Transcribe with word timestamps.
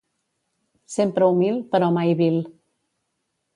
Sempre 0.93 1.27
humil, 1.35 1.61
però 1.75 1.91
mai 1.99 2.17
vil. 2.25 2.43